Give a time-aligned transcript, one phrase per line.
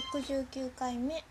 [0.00, 1.22] 69回目。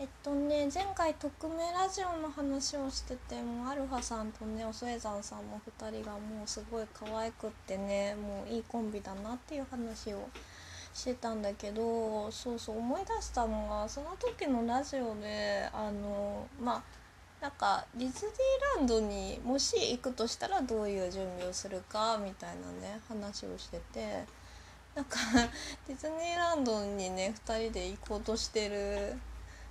[0.00, 10.28] えっとね前回匿名ラジオの話をしててもアルファさんとねおそえざんさんの2人がもうすごい可愛くってねもういいコンビだなっていう話を
[10.94, 16.82] してたんだけどそうそう思い出したのがその時のラジオであのまあ
[17.40, 24.24] なんかディズニーランドにもし行くとしたらどういう準備をするかみたいなね話をしてて
[24.98, 25.16] なんか
[25.86, 29.16] ディズニーランドにね2人で行こうとしてる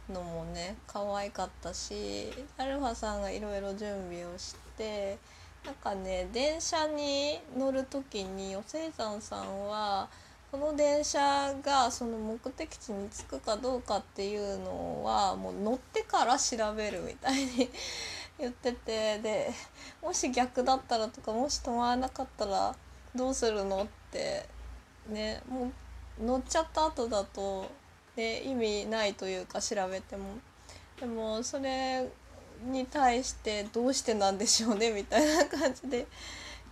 [0.09, 5.18] のもね可愛かったしアルファさんがいろいろ準備をして
[5.66, 10.08] なんかね電車に乗る時におせいざんさんは
[10.49, 17.70] この電車がその目的地に着くかどうかっていうのはもう乗ってから調べるみたいに
[18.40, 19.52] 言っててで
[20.02, 22.73] もし逆だったらとかもし止まらなかったら
[23.13, 24.55] どうするのって
[25.09, 25.71] ねも
[26.21, 27.70] う乗っちゃった後だと、
[28.15, 30.26] ね、意味ないというか調べても。
[30.99, 32.09] でもそれ
[32.65, 36.07] に対してどうしてなんでしょうねみたいな感じで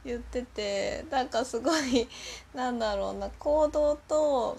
[0.03, 2.07] 言っててなんかすごい
[2.53, 4.57] なんだろうな行動と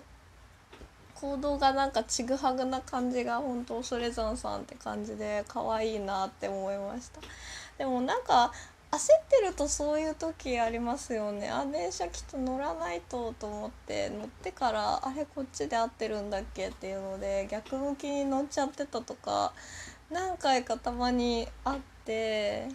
[1.15, 7.21] 行動がなんかちぐはぐな感じが本当それぞんさんって感じで可愛いなって思いました
[7.79, 8.53] でもなんか
[8.91, 11.51] 焦ってるとそういう時ありますよね。
[11.51, 19.53] あ電車きっと乗らないとと思って乗ってからあれこっちで合ってるんだっけっていうので逆向きに乗っちゃってたとか
[20.11, 22.69] 何回かたまにあって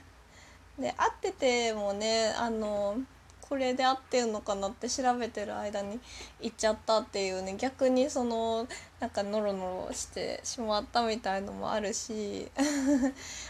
[0.78, 2.98] で合っててもねあの
[3.42, 6.00] これで合ってるのかなって調べてる間に
[6.40, 8.68] 行っちゃったっていうね逆にその
[9.00, 12.50] なんかノロノロしてしまったみたいのもあるし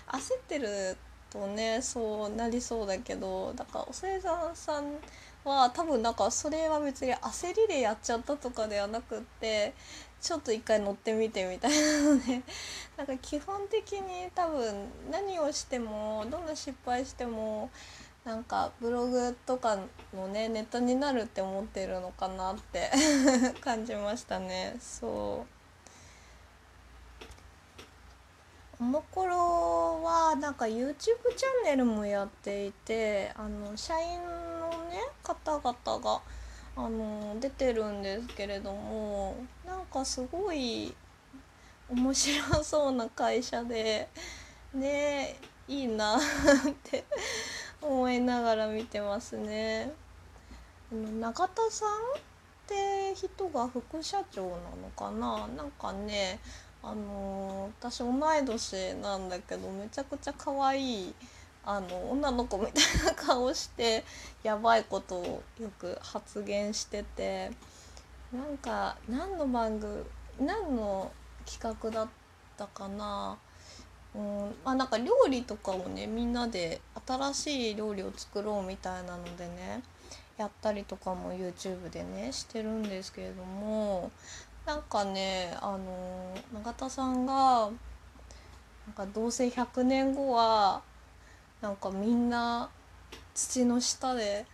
[0.07, 0.97] 焦ってる
[1.31, 4.85] とねそうなりそうだけどだからおせいざんさん
[5.43, 9.73] は多分なんかそれは別に焦りでやっちゃったとかではなくって
[10.21, 12.41] ちょっと一回乗ってみてみたいなので
[12.97, 17.71] なんか基本的に多分何をしてもどんな失敗しても
[18.23, 19.79] なんかブログとか
[20.13, 22.91] のねネタになるって思ってるのかなって
[23.61, 24.75] 感じましたね。
[24.79, 25.60] そう。
[28.81, 31.13] この頃はなんか YouTube チャ
[31.61, 34.17] ンネルもやっていてあの社員
[34.59, 36.19] のね方々が
[36.75, 39.35] あの出てるんですけれども
[39.67, 40.95] なんかすごい
[41.91, 44.09] 面白そうな会社で
[44.73, 45.35] ね
[45.67, 46.19] いいなっ
[46.83, 47.03] て
[47.83, 49.93] 思いながら見てますね。
[50.91, 51.93] 永田さんっ
[52.65, 55.47] て人が副社長なのかな？
[55.55, 56.39] なんかね
[56.83, 61.13] あの私同い年なんだけどめちゃくちゃ可愛い
[61.63, 64.03] あの女の子みたいな顔して
[64.41, 67.51] やばいことをよく発言してて
[68.33, 70.03] なんか何の番組
[70.39, 71.11] 何の
[71.45, 72.07] 企画だっ
[72.57, 73.37] たかな？
[74.15, 79.83] うんまあなんか料理とかをねみんなで新しい料理を作ろうみたいなのでね
[80.37, 84.11] やったりとかも YouTube でねしてるんですけれども
[84.65, 87.69] なんかねあの永田さんが
[88.87, 90.81] なんかどうせ100年後は
[91.61, 92.69] なんかみんな
[93.33, 94.45] 土の下で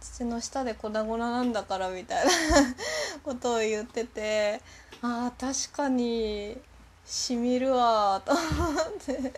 [0.00, 2.32] 土の下で粉々なんだからみたいな
[3.24, 4.60] ことを言ってて
[5.02, 6.60] あー確かに
[7.04, 9.32] しみるわと思って。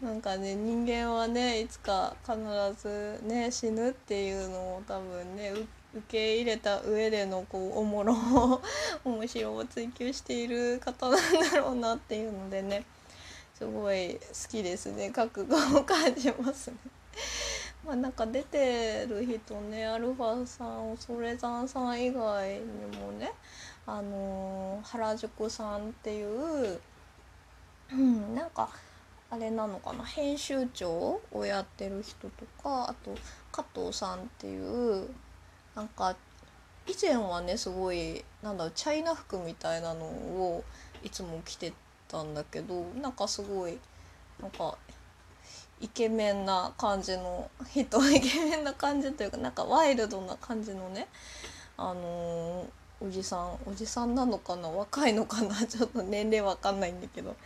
[0.00, 2.36] なんかね人間はねいつか必
[2.80, 5.52] ずね死ぬっていうのを多分ね
[5.98, 8.14] 受け入れた上でのこうおもろ
[9.04, 12.84] 面白を追求している方なんだろうなっていうのでね
[13.54, 16.76] すごい好きですね覚悟を感じますね。
[17.84, 22.64] まあなんか出てる人ねアルファさんそれざんさん以外に
[22.98, 23.32] もね
[23.86, 26.78] あのー、原宿さんっていう、
[27.92, 28.68] うん、なんか
[29.30, 33.14] あれなのかな編集長をやってる人とかあと
[33.52, 35.08] 加藤さんっていう
[35.78, 36.16] なんか
[36.88, 40.64] 以前はねすごいなんだろうチャイナ服みたいなのを
[41.04, 41.72] いつも着て
[42.08, 43.78] たんだけどなんかすごい
[44.42, 44.76] なんか
[45.80, 51.06] イケメンな感じの人 イケメンな感じというかなんかワイルドな感じのね
[51.76, 57.36] あのー、おじさんおじさんなのかな若いのかな ちょっと年齢わかんないんだけど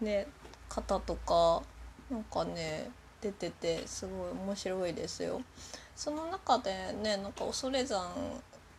[0.00, 0.26] ね
[0.68, 1.62] 方とか
[2.10, 5.40] なんかね出ててすごい面白いですよ。
[5.96, 7.86] その中でねなんか恐山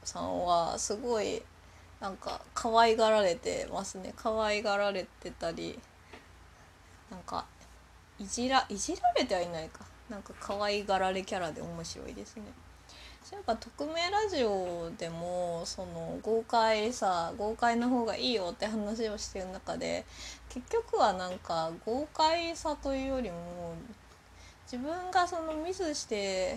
[0.04, 1.42] さんはすごい
[2.00, 4.14] なんか可愛がられてますね。
[4.16, 5.78] 可愛がられてたり
[7.12, 7.46] なんか
[8.18, 9.86] いじらいじられてはいないか。
[10.10, 12.44] なんか可愛がられキャラで面白いですね。
[13.24, 20.06] そういえば匿名ラジオでもその豪快さ豪快な方がいいよって話をしてる中で
[20.48, 23.76] 結局はなんか豪快さというよりも
[24.72, 26.56] 自分がそのミスして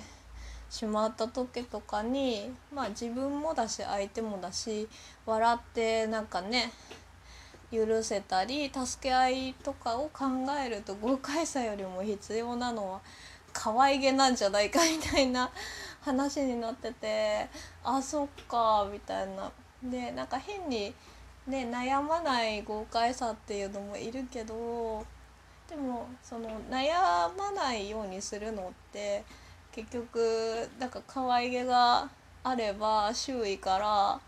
[0.69, 4.87] しまった時とかにまあ自分もだし相手もだし
[5.25, 6.70] 笑ってなんかね
[7.73, 10.25] 許せたり助け合いとかを考
[10.62, 13.00] えると豪快さよりも必要なのは
[13.55, 15.50] 可愛げなんじゃないかみたいな
[16.03, 17.49] 話になってて
[17.82, 19.50] あそっかみたいな。
[19.82, 20.94] でなんか変に、
[21.47, 25.05] ね、悩まない豪快さっていうのもいるけど
[25.72, 26.92] でもその悩
[27.38, 29.24] まないようにするのって
[29.72, 32.10] 結局なんか可愛げが
[32.44, 34.20] あれば周囲から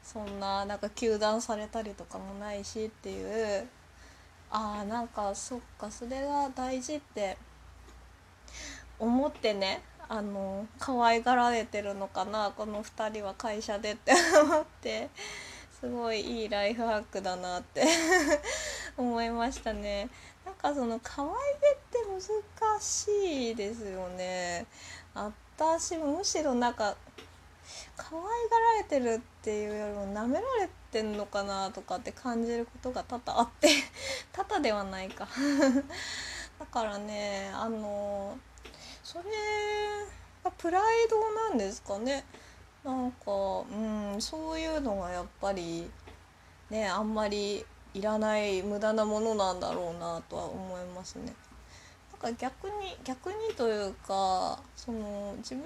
[0.00, 3.66] そんななんか糾弾されたりとかもないしっていう
[4.52, 7.36] あーなんかそっかそれが大事って
[9.00, 15.08] 思ってねあの可愛がられてるのかなこの2人は会社でって思って
[15.80, 17.82] すごいいいライフハックだなって。
[18.98, 20.08] 思いましたね。
[20.44, 24.66] なんかその可愛げって難しいですよね。
[25.14, 26.96] 私むしろなんか
[27.96, 33.68] 可愛がられてるっていうよりも舐められてんのかなとかって感じることが多々あって
[34.32, 35.28] 多々ではないか
[36.58, 38.38] だからねあの
[39.02, 39.24] それ
[40.44, 42.24] がプライドなんですかね
[42.84, 45.90] なんかうんそういうのがやっぱり
[46.70, 51.34] ねあんまりいらない無駄なものなんだろうなとは思いますね。
[52.22, 55.64] なんか逆に逆にというかその自分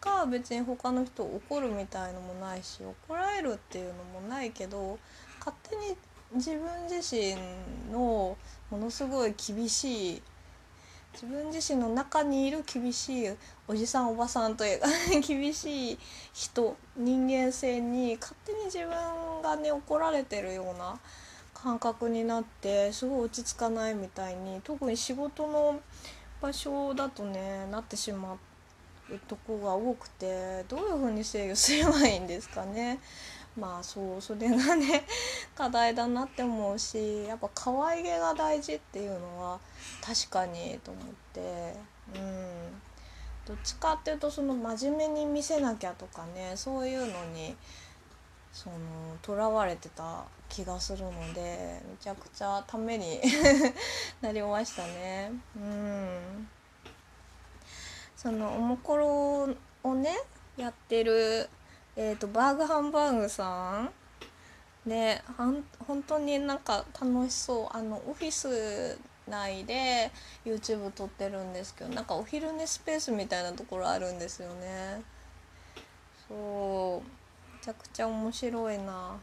[0.00, 4.98] が別に他の人を怒るみたいのもないし怒られるっていうのもないけど
[5.38, 5.96] 勝手に
[6.34, 7.34] 自分自身
[7.92, 8.36] の
[8.70, 10.22] ものすごい厳しい
[11.12, 13.30] 自分自身の中にいる厳しい
[13.66, 14.86] おじさんおばさんというか
[15.26, 15.98] 厳しい
[16.32, 18.88] 人人間性に勝手に自分
[19.42, 20.98] がね怒られてるような
[21.52, 25.80] 感覚になってすごい落ち着かないみたいに特に仕事の
[26.40, 28.38] 場所だとねなってしまう
[29.28, 32.98] とこが多くてどういうふうに制御すればいいんですかね。
[33.58, 35.04] まあそうそれがね
[35.54, 39.58] 課題だなって思うしやっぱ可愛げが大事っていうのは
[40.00, 41.74] 確かにと思って
[42.14, 42.82] うん
[43.46, 47.56] どっちかっていうとその真面目に見せなきゃとかねそういうのに
[48.52, 48.76] その
[49.22, 53.20] とらわれてた気がするのでめちゃくちゃために
[54.20, 55.32] なりましたね。
[55.56, 56.48] うん
[58.16, 59.48] そのおもころ
[59.82, 60.14] をね
[60.58, 61.48] やってる
[62.02, 64.88] えーと、バーグハンバーグさん。
[64.88, 67.76] ねはん本当になんか楽しそう。
[67.76, 68.98] あのオフィス
[69.28, 70.10] 内で
[70.46, 75.02] YouTube 撮ってるんですけどなんかお昼寝スペースみたいなところあるんですよね。
[76.26, 77.52] そう。
[77.52, 79.18] めちゃくちゃ面白いな。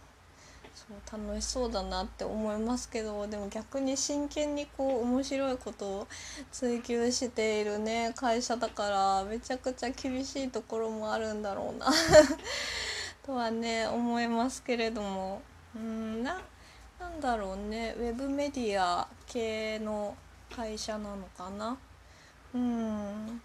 [0.88, 6.08] そう楽しそうだなって思いますけどでも逆に真剣にこう面白いことを
[6.52, 11.88] 追求しているね会社だからめちゃくちゃ厳しいところもあるんだろうな
[13.26, 15.42] とはね思いますけれども。
[15.76, 16.42] うんな
[17.00, 20.16] なんだろうねウェブメディア系の
[20.56, 21.78] 会社なのかな？
[22.56, 23.42] うん。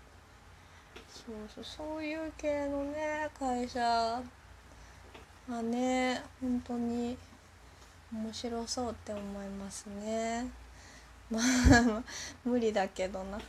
[1.12, 4.22] そうそうそういう系のね会社
[5.46, 7.18] まあね本当に
[8.12, 10.50] 面白そうって思いますね。
[11.30, 12.02] まあ
[12.44, 13.40] 無理だけどな。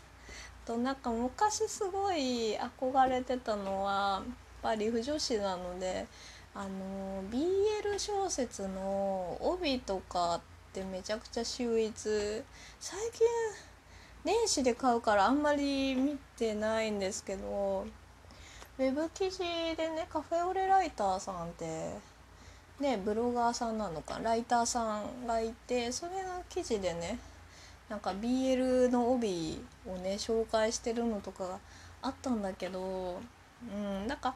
[0.65, 6.07] となんか昔すごい憧れてたのはやっぱり不女子なので
[6.55, 10.41] あの BL 小説の帯とかっ
[10.71, 12.43] てめちゃくちゃ秀逸。
[12.79, 13.27] 最近
[14.23, 17.85] 年始で買うからあんまり見てないんですけど
[18.79, 19.39] ウェブ記事
[19.75, 22.12] でねカフェオレライターさんって
[22.79, 27.19] ねブロガーさんなのかライターさんがいてそれの記事でね
[27.89, 31.59] なんか BL の帯をね紹介してるのとかが
[32.01, 33.21] あったんだけど
[33.71, 34.35] うんなんか、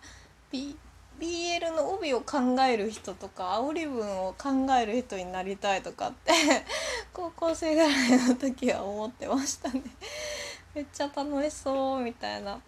[0.51, 0.75] B、
[1.19, 6.31] BL の帯を考える人とか煽り文を考える人になりたいとかって
[7.13, 9.81] 高校生ぐらいの時は思ってましたね
[10.73, 12.59] めっちゃ楽しそうみたいな。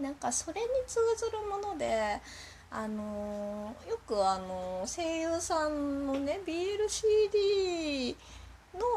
[0.00, 2.20] なんかそれに通ずるもので
[2.70, 8.16] あのよくあの声優さんのね BLCD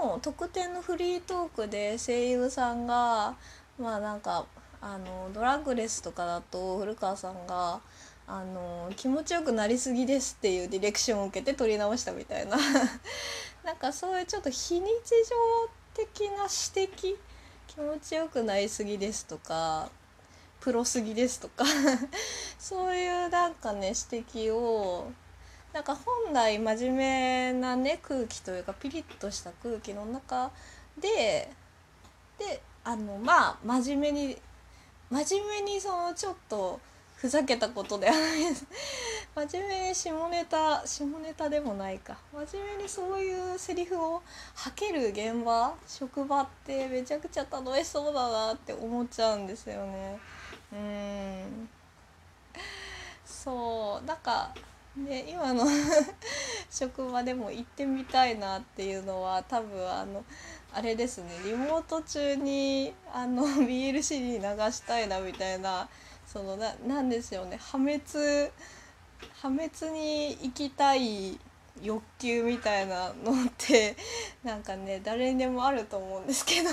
[0.04, 3.36] の特典のフリートークで声優さんが
[3.80, 4.46] まあなんか
[4.82, 7.80] あのドラッグレスとかだと古川さんが
[8.28, 12.58] あの気持ちよくなりすぎですっていうディレクションを受けて撮り直したみたいな。
[13.64, 14.86] なんかそういうちょっと非日常
[15.94, 17.18] 的な指摘
[17.68, 19.90] 気持ちよくなりすぎですとか
[20.60, 21.66] プロすぎですとか。
[22.60, 25.12] そういうなんかね指摘を。
[25.74, 30.50] なんか本来真面目なね空気というかピリッとした空気の中
[31.00, 31.52] で
[32.40, 34.38] であのまあ真面目に
[35.12, 36.80] 真面目にそのちょっと
[37.18, 38.66] ふざけたことではないです。
[39.36, 42.18] 真面目に下ネタ下ネタでもないか。
[42.32, 44.22] 真面目にそういうセリフを
[44.54, 50.20] 吐ける現場職場ってめちゃくちゃ楽しそうだなって思っちゃうんですよね。
[50.74, 51.70] うん。
[53.26, 54.54] そうなんか
[54.98, 55.66] ね今の
[56.70, 60.24] 職場でも行ってみたいなっていうのは多分あの
[60.74, 61.30] あれですね。
[61.46, 65.88] リモート中にあの BLC に流したいなみたいな
[66.26, 67.58] そのななんですよね。
[67.58, 68.02] 破滅
[69.42, 71.40] 破滅に行きたい
[71.82, 73.96] 欲求みたいなのって
[74.44, 76.70] なんかね誰にでもあると思うんですけど。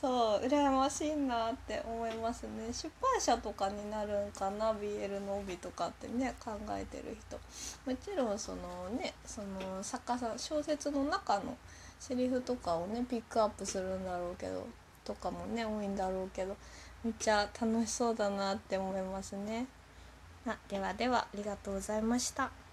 [0.00, 7.36] そう羨ましいなって思いますね出版社とかになるんかな？BL の帯とかってね考えてる人
[7.84, 11.56] もちろんそのねその作家さん小説の中の
[11.98, 14.64] セリフとかをねピックアップするんだろうけど
[15.04, 16.56] とかもね多いんだろうけど
[17.02, 19.66] めっちゃ楽しそうだなって思いますね。
[20.46, 22.67] あではではありがとうございました。